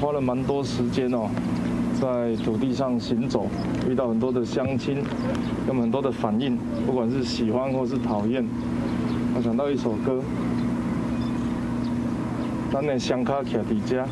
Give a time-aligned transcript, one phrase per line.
[0.00, 1.28] 花了蛮多时间哦，
[2.00, 3.48] 在土地上行走，
[3.90, 4.98] 遇到很多的乡亲，
[5.66, 8.44] 有很多的反应，不管是喜欢或是讨厌。
[9.34, 10.22] 我想到一首歌，
[12.72, 14.04] 咱的双脚徛在这，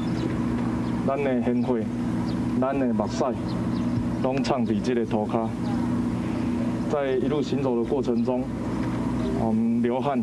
[1.07, 1.87] 咱的鲜血，
[2.61, 3.25] 咱的目屎，
[4.25, 5.49] 拢藏在这个土卡。
[6.91, 8.43] 在一路行走的过程中，
[9.41, 10.21] 我们流汗，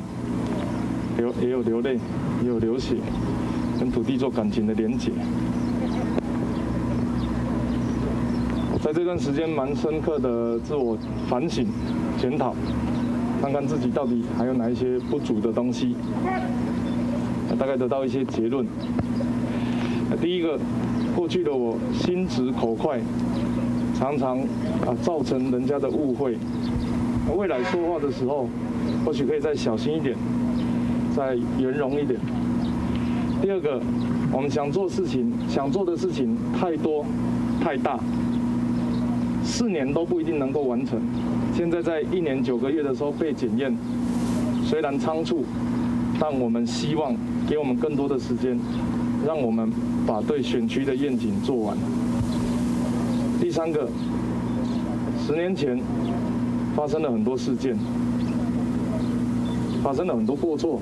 [1.18, 1.98] 流也有流泪，
[2.42, 2.98] 也有流血。
[3.80, 5.12] 跟土地做感情的连结，
[8.94, 10.96] 这段时间蛮深刻的自我
[11.28, 11.66] 反省、
[12.20, 12.54] 检讨，
[13.42, 15.96] 看看自己到底还有哪一些不足的东西，
[17.58, 18.64] 大概得到一些结论。
[20.22, 20.60] 第一个，
[21.16, 23.00] 过去的我心直口快，
[23.96, 24.40] 常常
[24.86, 26.38] 啊造成人家的误会，
[27.36, 28.48] 未来说话的时候，
[29.04, 30.16] 或许可以再小心一点，
[31.16, 32.20] 再圆融一点。
[33.42, 33.82] 第二个，
[34.32, 37.04] 我们想做事情，想做的事情太多、
[37.60, 38.00] 太大，
[39.44, 41.00] 四年都不一定能够完成。
[41.56, 43.76] 现在在一年九个月的时候被检验，
[44.66, 45.46] 虽然仓促，
[46.20, 47.16] 但我们希望
[47.48, 48.58] 给我们更多的时间，
[49.26, 49.70] 让我们
[50.08, 51.78] 把对选区的愿景做完。
[53.40, 53.88] 第三个，
[55.28, 55.80] 十年前
[56.76, 57.78] 发生了很多事件，
[59.84, 60.82] 发生了很多过错。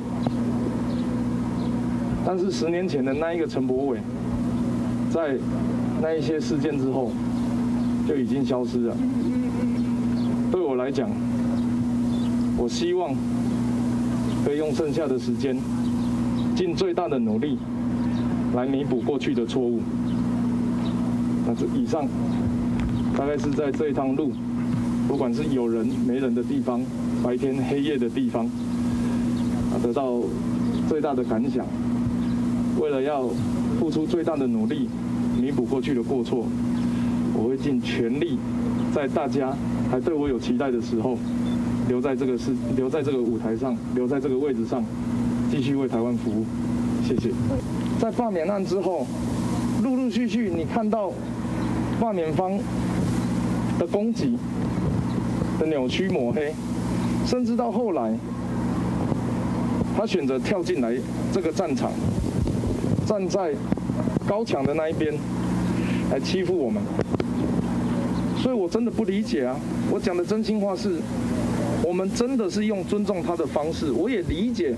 [2.24, 3.98] 但是十年前的那一个陈柏惟，
[5.12, 5.36] 在
[6.02, 7.12] 那一些事件之后，
[8.08, 8.96] 就已经消失了。
[10.52, 11.10] 对我来讲，
[12.58, 13.14] 我希望
[14.46, 15.58] 可以用剩下的时间，
[16.56, 17.58] 尽最大的努力，
[18.56, 19.80] 来弥补过去的错误。
[21.48, 22.06] 那这以上，
[23.18, 24.32] 大概是在这一趟路，
[25.08, 26.82] 不管是有人没人的地方，
[27.24, 30.20] 白天黑夜的地方，啊，得到
[30.90, 31.66] 最大的感想。
[32.80, 33.28] 为了要
[33.80, 34.88] 付出最大的努力，
[35.40, 36.46] 弥补过去的过错，
[37.34, 38.38] 我会尽全力，
[38.94, 39.54] 在大家
[39.90, 41.18] 还对我有期待的时候，
[41.88, 44.84] 留在这个是留在这个舞台上，留在这个位置上，
[45.50, 46.46] 继续为台湾服务。
[47.08, 47.32] 谢谢。
[48.00, 49.06] 在罢免案之后，
[49.84, 51.12] 陆陆续续你看到
[52.00, 52.58] 罢免方
[53.80, 54.38] 的攻击、
[55.60, 56.54] 的扭曲抹黑，
[57.26, 58.14] 甚至到后来，
[59.98, 60.96] 他选择跳进来
[61.32, 61.92] 这个战场。
[63.06, 63.54] 站在
[64.26, 65.14] 高墙的那一边
[66.12, 66.82] 来欺负我们，
[68.42, 69.56] 所以我真的不理解啊！
[69.92, 71.00] 我讲的真心话是，
[71.86, 73.92] 我们真的是用尊重他的方式。
[73.92, 74.74] 我也理解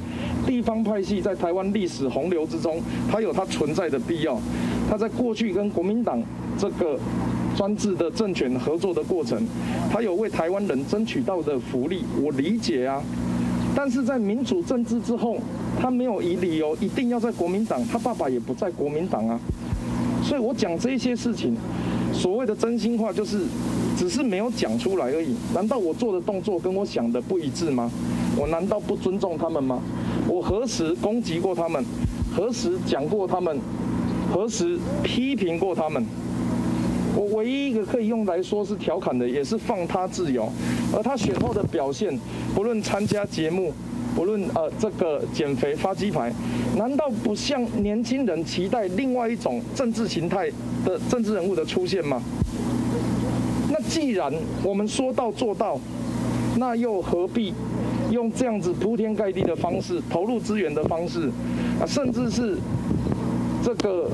[0.46, 4.38] 地方派系在台湾历史洪流之中，它有它存在的必要。
[4.90, 6.22] 他在过去跟国民党
[6.58, 7.00] 这个
[7.56, 9.42] 专制的政权合作的过程，
[9.90, 13.02] 他有为台湾人争取到的福利，我理解啊。
[13.74, 15.38] 但是在民主政治之后，
[15.80, 19.40] 他没有以理由一定要在国民党，他爸爸也不在国民党啊，
[20.22, 21.56] 所以我讲这些事情，
[22.14, 23.42] 所谓的真心话就是，
[23.98, 25.36] 只是没有讲出来而已。
[25.54, 27.92] 难道我做的动作跟我想的不一致吗？
[28.38, 29.82] 我难道不尊重他们吗？
[30.28, 31.84] 我何时攻击过他们？
[32.36, 33.60] 何时讲过他们？
[34.32, 36.06] 何时批评过他们？
[37.16, 40.50] 我唯一一个可以用来说是调侃的，也是放他自由。
[40.96, 42.18] 而他选后的表现，
[42.56, 43.72] 不论参加节目，
[44.16, 46.32] 不论呃这个减肥发鸡排，
[46.78, 50.50] 难道不像年轻人期待另外一种政治形态
[50.86, 52.22] 的政治人物的出现吗？
[53.72, 54.32] 那既然
[54.64, 55.80] 我们说到做到，
[56.58, 57.54] 那又何必
[58.12, 61.30] 用这样子铺天盖地的方式，投入资源的方式，
[61.80, 62.58] 啊，甚至是
[63.64, 64.10] 这个。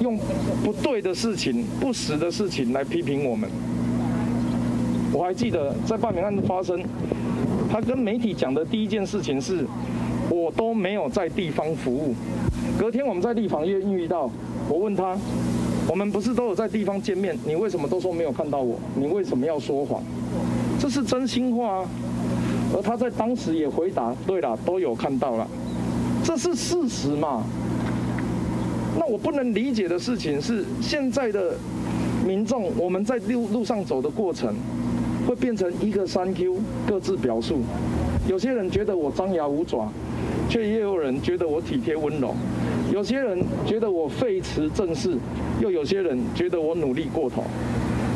[0.00, 0.18] 用
[0.62, 3.48] 不对的事情、不实的事情来批评我们。
[5.12, 6.82] 我还记得在罢免案发生，
[7.74, 9.66] 他跟媒体讲的第一件事情是，
[10.30, 12.14] 我都没有在地方服务。
[12.78, 14.30] 隔天我们在立法院遇到，
[14.68, 15.18] 我问他，
[15.88, 18.78] 我们不是都有在地方见面，你为什么都说没有看到我？
[18.94, 20.00] 你为什么要说谎？
[20.78, 21.88] 这是真心话啊。
[22.76, 25.44] 而他在当时也回答，对了，都有看到了，
[26.22, 27.42] 这是事实嘛。
[28.96, 31.56] 那我不能理解的事情是，现在的
[32.24, 34.54] 民众，我们在路路上走的过程，
[35.26, 36.56] 会变成一个三 Q
[36.86, 37.62] 各自表述。
[38.28, 39.88] 有些人觉得我张牙舞爪，
[40.48, 42.34] 却也有人觉得我体贴温柔。
[42.92, 45.16] 有些人觉得我废弛正式，
[45.60, 47.44] 又有些人觉得我努力过头。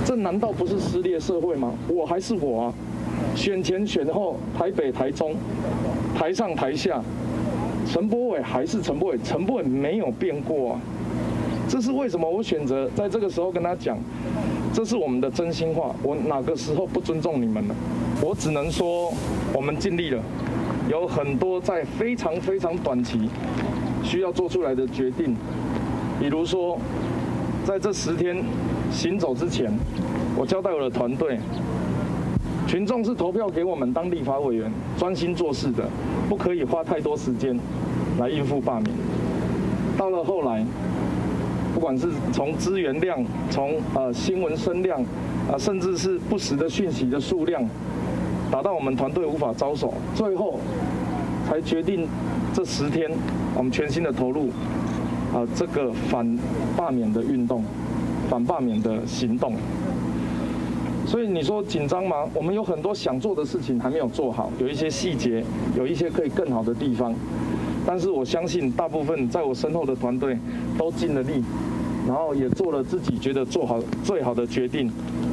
[0.04, 1.74] 这难道不是撕裂社会吗？
[1.88, 2.74] 我还是我啊，
[3.34, 5.34] 选前选后，台北台中，
[6.16, 7.02] 台上台下。
[7.90, 10.80] 陈柏伟还是陈柏伟，陈柏伟没有变过啊！
[11.68, 12.28] 这是为什么？
[12.28, 13.98] 我选择在这个时候跟他讲，
[14.72, 15.94] 这是我们的真心话。
[16.02, 17.74] 我哪个时候不尊重你们了？
[18.22, 19.12] 我只能说，
[19.52, 20.22] 我们尽力了。
[20.88, 23.28] 有很多在非常非常短期
[24.02, 25.36] 需要做出来的决定，
[26.18, 26.78] 比如说，
[27.64, 28.42] 在这十天
[28.90, 29.70] 行走之前，
[30.34, 31.38] 我交代我的团队，
[32.66, 35.84] 群众是投票给我们当立法委员，专心做事的，
[36.26, 37.58] 不可以花太多时间
[38.18, 38.90] 来应付罢免。
[39.98, 40.64] 到了后来，
[41.78, 45.00] 不管是从资源量，从呃新闻声量，
[45.48, 47.64] 啊，甚至是不实的讯息的数量，
[48.50, 50.58] 达到我们团队无法招手，最后
[51.48, 52.04] 才决定
[52.52, 53.08] 这十天
[53.56, 54.48] 我们全心的投入
[55.32, 56.36] 啊这个反
[56.76, 57.62] 罢免的运动，
[58.28, 59.54] 反罢免的行动。
[61.06, 62.28] 所以你说紧张吗？
[62.34, 65.44] 我们有很多想做的事情还没有做好，有一些细节，
[65.76, 67.14] 有一些可以更好的地方。
[67.88, 70.36] 但是我相信，大部分在我身后的团队
[70.76, 71.42] 都尽了力，
[72.06, 74.92] 然后也做了自己觉得做好最好的决定。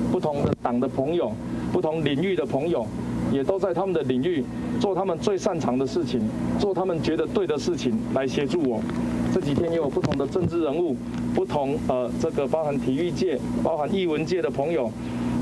[0.10, 1.34] 不同的党的朋友，
[1.74, 2.88] 不同领域的朋友，
[3.30, 4.42] 也都在他们的领域
[4.80, 6.22] 做他们最擅长的事情，
[6.58, 8.80] 做他们觉得对的事情来协助我。
[9.34, 10.96] 这几天也有不同的政治人物，
[11.34, 14.90] 不同呃这个包含体育界、包含艺文界的朋友。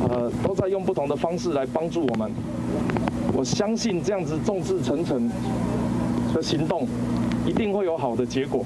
[0.09, 2.29] 呃，都在用不同的方式来帮助我们。
[3.31, 5.29] 我相信这样子众志成城
[6.33, 6.87] 的行动，
[7.45, 8.65] 一定会有好的结果。